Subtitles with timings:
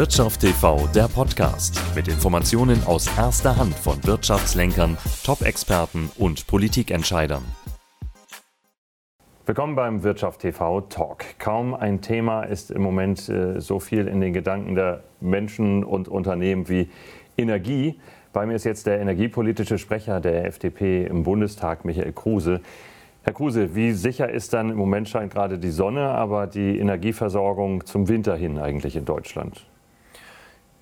[0.00, 7.42] Wirtschaft TV, der Podcast mit Informationen aus erster Hand von Wirtschaftslenkern, Top-Experten und Politikentscheidern.
[9.44, 11.38] Willkommen beim Wirtschaft TV Talk.
[11.38, 16.08] Kaum ein Thema ist im Moment äh, so viel in den Gedanken der Menschen und
[16.08, 16.88] Unternehmen wie
[17.36, 18.00] Energie.
[18.32, 22.62] Bei mir ist jetzt der energiepolitische Sprecher der FDP im Bundestag, Michael Kruse.
[23.22, 27.84] Herr Kruse, wie sicher ist dann im Moment scheint gerade die Sonne, aber die Energieversorgung
[27.84, 29.66] zum Winter hin eigentlich in Deutschland?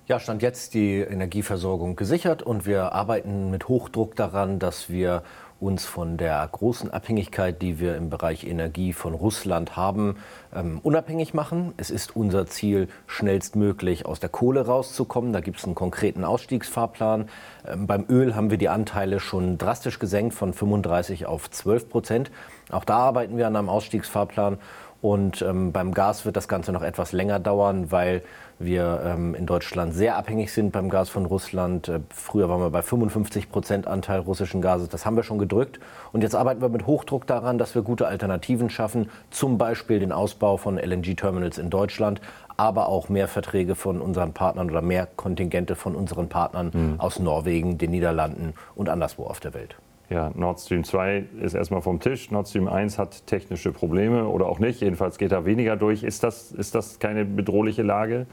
[0.09, 5.21] Ja, stand jetzt die Energieversorgung gesichert und wir arbeiten mit Hochdruck daran, dass wir
[5.59, 10.17] uns von der großen Abhängigkeit, die wir im Bereich Energie von Russland haben,
[10.51, 11.73] ähm, unabhängig machen.
[11.77, 15.31] Es ist unser Ziel, schnellstmöglich aus der Kohle rauszukommen.
[15.31, 17.29] Da gibt es einen konkreten Ausstiegsfahrplan.
[17.67, 22.31] Ähm, beim Öl haben wir die Anteile schon drastisch gesenkt von 35 auf 12 Prozent.
[22.71, 24.57] Auch da arbeiten wir an einem Ausstiegsfahrplan.
[25.01, 28.21] Und ähm, beim Gas wird das Ganze noch etwas länger dauern, weil
[28.59, 31.87] wir ähm, in Deutschland sehr abhängig sind beim Gas von Russland.
[31.87, 34.89] Äh, früher waren wir bei 55 Prozent Anteil russischen Gases.
[34.89, 35.79] Das haben wir schon gedrückt.
[36.11, 39.09] Und jetzt arbeiten wir mit Hochdruck daran, dass wir gute Alternativen schaffen.
[39.29, 42.19] Zum Beispiel den Ausbau von LNG-Terminals in Deutschland,
[42.57, 46.99] aber auch mehr Verträge von unseren Partnern oder mehr Kontingente von unseren Partnern mhm.
[46.99, 49.77] aus Norwegen, den Niederlanden und anderswo auf der Welt.
[50.09, 52.31] Ja, Nord Stream 2 ist erstmal vom Tisch.
[52.31, 54.81] Nord Stream 1 hat technische Probleme oder auch nicht.
[54.81, 56.03] Jedenfalls geht da weniger durch.
[56.03, 58.25] Ist das, ist das keine bedrohliche Lage?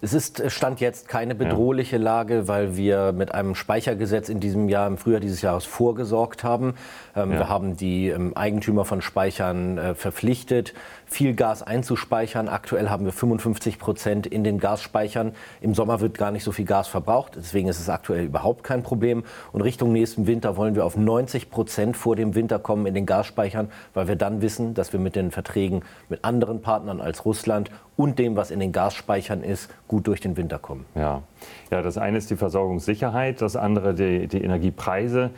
[0.00, 4.68] Es ist äh, Stand jetzt keine bedrohliche Lage, weil wir mit einem Speichergesetz in diesem
[4.68, 6.74] Jahr, im Frühjahr dieses Jahres vorgesorgt haben.
[7.14, 7.38] Ähm, ja.
[7.38, 10.74] Wir haben die ähm, Eigentümer von Speichern äh, verpflichtet,
[11.06, 12.48] viel Gas einzuspeichern.
[12.48, 15.32] Aktuell haben wir 55 Prozent in den Gasspeichern.
[15.60, 17.32] Im Sommer wird gar nicht so viel Gas verbraucht.
[17.36, 19.24] Deswegen ist es aktuell überhaupt kein Problem.
[19.52, 23.06] Und Richtung nächsten Winter wollen wir auf 90 Prozent vor dem Winter kommen in den
[23.06, 27.70] Gasspeichern, weil wir dann wissen, dass wir mit den Verträgen mit anderen Partnern als Russland
[27.96, 30.84] und dem, was in den Gasspeichern ist, gut durch den Winter kommen.
[30.94, 31.22] Ja,
[31.70, 35.30] ja das eine ist die Versorgungssicherheit, das andere die, die Energiepreise.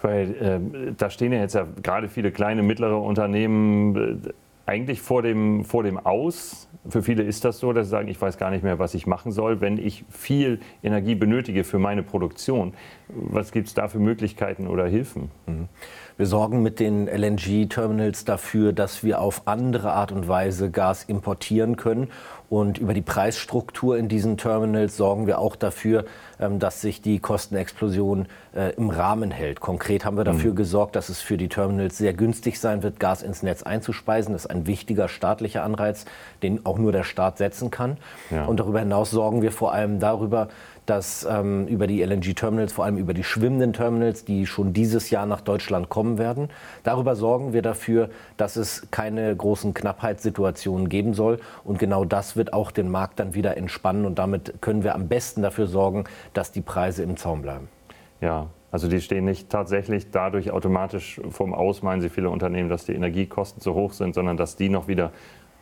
[0.00, 4.32] Weil äh, da stehen ja jetzt ja gerade viele kleine, mittlere Unternehmen äh,
[4.68, 6.68] eigentlich vor dem, vor dem Aus.
[6.88, 9.06] Für viele ist das so, dass sie sagen, ich weiß gar nicht mehr, was ich
[9.06, 12.74] machen soll, wenn ich viel Energie benötige für meine Produktion.
[13.08, 15.30] Was gibt es da für Möglichkeiten oder Hilfen?
[15.46, 15.68] Mhm.
[16.18, 21.76] Wir sorgen mit den LNG-Terminals dafür, dass wir auf andere Art und Weise Gas importieren
[21.76, 22.08] können.
[22.50, 26.06] Und über die Preisstruktur in diesen Terminals sorgen wir auch dafür,
[26.40, 29.60] ähm, dass sich die Kostenexplosion äh, im Rahmen hält.
[29.60, 30.56] Konkret haben wir dafür mhm.
[30.56, 34.32] gesorgt, dass es für die Terminals sehr günstig sein wird, Gas ins Netz einzuspeisen.
[34.32, 36.04] Das ist ein wichtiger staatlicher Anreiz,
[36.42, 37.96] den auch nur der Staat setzen kann.
[38.30, 38.46] Ja.
[38.46, 40.48] Und darüber hinaus sorgen wir vor allem darüber,
[40.88, 45.26] dass ähm, über die LNG-Terminals, vor allem über die schwimmenden Terminals, die schon dieses Jahr
[45.26, 46.48] nach Deutschland kommen werden,
[46.82, 51.40] darüber sorgen wir dafür, dass es keine großen Knappheitssituationen geben soll.
[51.62, 54.06] Und genau das wird auch den Markt dann wieder entspannen.
[54.06, 57.68] Und damit können wir am besten dafür sorgen, dass die Preise im Zaum bleiben.
[58.22, 62.86] Ja, also die stehen nicht tatsächlich dadurch automatisch vom Aus, meinen Sie viele Unternehmen, dass
[62.86, 65.12] die Energiekosten zu hoch sind, sondern dass die noch wieder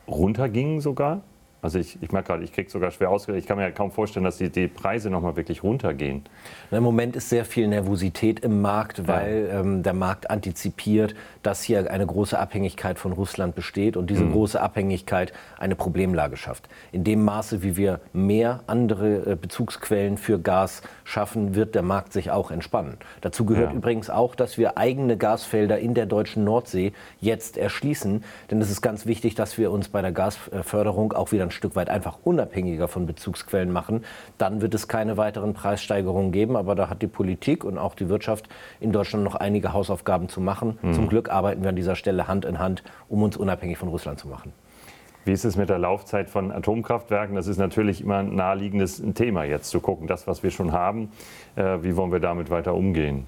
[0.07, 1.23] runtergingen sogar?
[1.67, 3.43] Also ich, ich merke gerade, ich kriege sogar schwer ausgerechnet.
[3.43, 6.23] Ich kann mir ja kaum vorstellen, dass die, die Preise nochmal wirklich runtergehen.
[6.71, 9.61] Im Moment ist sehr viel Nervosität im Markt, weil ja.
[9.63, 14.31] ähm, der Markt antizipiert, dass hier eine große Abhängigkeit von Russland besteht und diese mhm.
[14.31, 16.69] große Abhängigkeit eine Problemlage schafft.
[16.93, 22.13] In dem Maße, wie wir mehr andere äh, Bezugsquellen für Gas schaffen, wird der Markt
[22.13, 22.97] sich auch entspannen.
[23.23, 23.77] Dazu gehört ja.
[23.77, 28.23] übrigens auch, dass wir eigene Gasfelder in der deutschen Nordsee jetzt erschließen.
[28.53, 31.75] Denn es ist ganz wichtig, dass wir uns bei der Gasförderung auch wieder ein Stück
[31.75, 34.05] weit einfach unabhängiger von Bezugsquellen machen,
[34.39, 36.57] dann wird es keine weiteren Preissteigerungen geben.
[36.57, 40.41] Aber da hat die Politik und auch die Wirtschaft in Deutschland noch einige Hausaufgaben zu
[40.41, 40.79] machen.
[40.83, 40.93] Mhm.
[40.93, 44.21] Zum Glück arbeiten wir an dieser Stelle Hand in Hand, um uns unabhängig von Russland
[44.21, 44.53] zu machen.
[45.27, 47.35] Wie ist es mit der Laufzeit von Atomkraftwerken?
[47.35, 51.11] Das ist natürlich immer ein naheliegendes Thema jetzt zu gucken, das, was wir schon haben.
[51.57, 53.27] Äh, wie wollen wir damit weiter umgehen?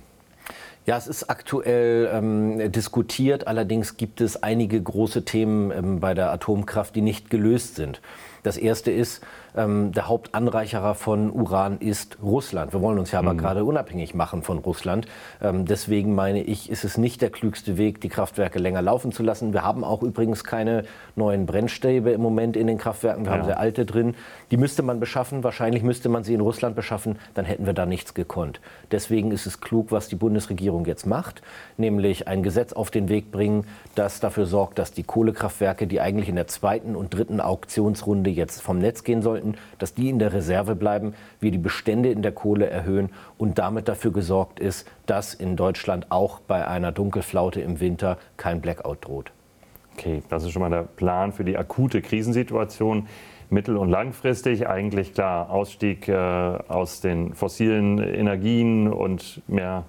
[0.88, 3.46] Ja, es ist aktuell ähm, diskutiert.
[3.46, 8.00] Allerdings gibt es einige große Themen ähm, bei der Atomkraft, die nicht gelöst sind.
[8.48, 9.20] Das erste ist,
[9.54, 12.72] ähm, der Hauptanreicherer von Uran ist Russland.
[12.72, 13.38] Wir wollen uns ja aber mhm.
[13.38, 15.06] gerade unabhängig machen von Russland.
[15.42, 19.22] Ähm, deswegen meine ich, ist es nicht der klügste Weg, die Kraftwerke länger laufen zu
[19.22, 19.52] lassen.
[19.52, 20.84] Wir haben auch übrigens keine
[21.14, 23.26] neuen Brennstäbe im Moment in den Kraftwerken.
[23.26, 23.38] Wir ja.
[23.38, 24.14] haben sehr alte drin.
[24.50, 25.44] Die müsste man beschaffen.
[25.44, 27.18] Wahrscheinlich müsste man sie in Russland beschaffen.
[27.34, 28.62] Dann hätten wir da nichts gekonnt.
[28.90, 31.42] Deswegen ist es klug, was die Bundesregierung jetzt macht,
[31.76, 36.30] nämlich ein Gesetz auf den Weg bringen, das dafür sorgt, dass die Kohlekraftwerke, die eigentlich
[36.30, 40.32] in der zweiten und dritten Auktionsrunde jetzt vom Netz gehen sollten, dass die in der
[40.32, 45.34] Reserve bleiben, wir die Bestände in der Kohle erhöhen und damit dafür gesorgt ist, dass
[45.34, 49.32] in Deutschland auch bei einer Dunkelflaute im Winter kein Blackout droht.
[49.98, 53.08] Okay, das ist schon mal der Plan für die akute Krisensituation.
[53.50, 59.84] Mittel- und langfristig eigentlich klar Ausstieg äh, aus den fossilen Energien und mehr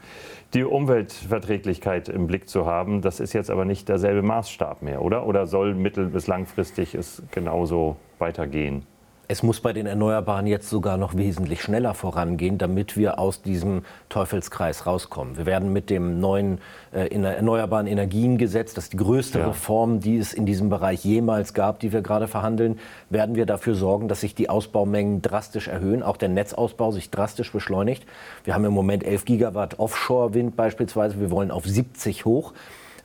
[0.53, 3.01] die Umweltverträglichkeit im Blick zu haben.
[3.01, 5.27] Das ist jetzt aber nicht derselbe Maßstab mehr, oder?
[5.27, 8.85] Oder soll mittel- bis langfristig es genauso weitergehen?
[9.31, 13.83] Es muss bei den Erneuerbaren jetzt sogar noch wesentlich schneller vorangehen, damit wir aus diesem
[14.09, 15.37] Teufelskreis rauskommen.
[15.37, 16.57] Wir werden mit dem neuen
[16.91, 19.49] äh, Erneuerbaren Energiengesetz, das ist die größte ja.
[19.49, 22.79] Reform, die es in diesem Bereich jemals gab, die wir gerade verhandeln,
[23.11, 27.51] werden wir dafür sorgen, dass sich die Ausbaumengen drastisch erhöhen, auch der Netzausbau sich drastisch
[27.51, 28.07] beschleunigt.
[28.45, 31.19] Wir haben im Moment 11 Gigawatt Offshore-Wind beispielsweise.
[31.19, 32.53] Wir wollen auf 70 hoch.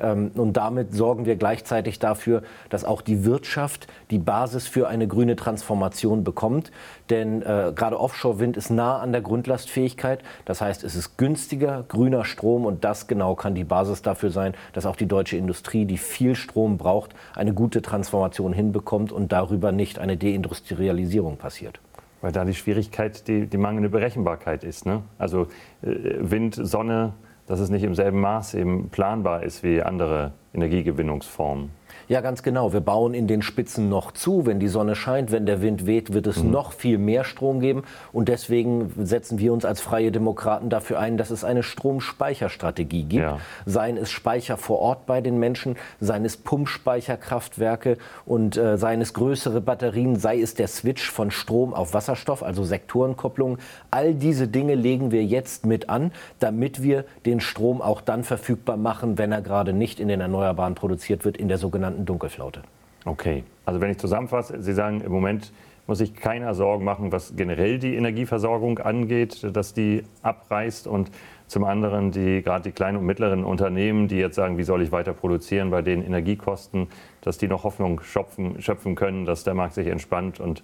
[0.00, 5.06] Ähm, und damit sorgen wir gleichzeitig dafür, dass auch die Wirtschaft die Basis für eine
[5.06, 6.70] grüne Transformation bekommt.
[7.10, 10.22] Denn äh, gerade Offshore-Wind ist nah an der Grundlastfähigkeit.
[10.44, 14.54] Das heißt, es ist günstiger, grüner Strom und das genau kann die Basis dafür sein,
[14.72, 19.72] dass auch die deutsche Industrie, die viel Strom braucht, eine gute Transformation hinbekommt und darüber
[19.72, 21.80] nicht eine Deindustrialisierung passiert.
[22.20, 24.86] Weil da die Schwierigkeit die, die mangelnde Berechenbarkeit ist.
[24.86, 25.02] Ne?
[25.18, 25.42] Also
[25.82, 25.88] äh,
[26.20, 27.12] Wind, Sonne,
[27.46, 31.70] dass es nicht im selben Maß eben planbar ist wie andere Energiegewinnungsformen.
[32.08, 32.72] Ja, ganz genau.
[32.72, 34.44] Wir bauen in den Spitzen noch zu.
[34.46, 36.50] Wenn die Sonne scheint, wenn der Wind weht, wird es mhm.
[36.50, 37.84] noch viel mehr Strom geben.
[38.12, 43.22] Und deswegen setzen wir uns als Freie Demokraten dafür ein, dass es eine Stromspeicherstrategie gibt.
[43.22, 43.38] Ja.
[43.64, 47.96] Seien es Speicher vor Ort bei den Menschen, seien es Pumpspeicherkraftwerke
[48.26, 52.64] und äh, seien es größere Batterien, sei es der Switch von Strom auf Wasserstoff, also
[52.64, 53.58] Sektorenkopplung.
[53.90, 58.76] All diese Dinge legen wir jetzt mit an, damit wir den Strom auch dann verfügbar
[58.76, 62.62] machen, wenn er gerade nicht in den Erneuerbaren produziert wird, in der sogenannten sogenannten Dunkelflaute.
[63.04, 65.52] Okay, also wenn ich zusammenfasse, Sie sagen, im Moment
[65.86, 71.10] muss sich keiner Sorgen machen, was generell die Energieversorgung angeht, dass die abreißt und
[71.46, 74.92] zum anderen die gerade die kleinen und mittleren Unternehmen, die jetzt sagen, wie soll ich
[74.92, 76.88] weiter produzieren bei den Energiekosten,
[77.20, 80.62] dass die noch Hoffnung schöpfen, schöpfen können, dass der Markt sich entspannt und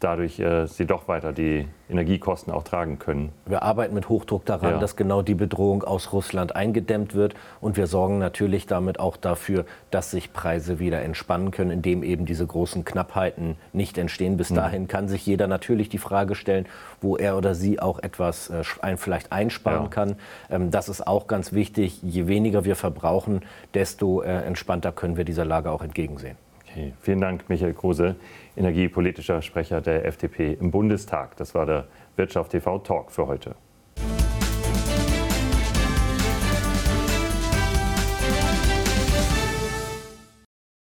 [0.00, 3.32] dadurch äh, sie doch weiter die Energiekosten auch tragen können.
[3.46, 4.78] Wir arbeiten mit Hochdruck daran, ja.
[4.78, 7.34] dass genau die Bedrohung aus Russland eingedämmt wird.
[7.60, 12.26] Und wir sorgen natürlich damit auch dafür, dass sich Preise wieder entspannen können, indem eben
[12.26, 14.36] diese großen Knappheiten nicht entstehen.
[14.36, 14.56] Bis mhm.
[14.56, 16.66] dahin kann sich jeder natürlich die Frage stellen,
[17.00, 19.88] wo er oder sie auch etwas äh, ein, vielleicht einsparen ja.
[19.88, 20.16] kann.
[20.48, 22.02] Ähm, das ist auch ganz wichtig.
[22.02, 23.42] Je weniger wir verbrauchen,
[23.74, 26.36] desto äh, entspannter können wir dieser Lage auch entgegensehen.
[26.70, 26.92] Okay.
[27.00, 28.16] Vielen Dank, Michael Kruse,
[28.56, 31.36] energiepolitischer Sprecher der FDP im Bundestag.
[31.36, 33.56] Das war der Wirtschaft TV Talk für heute.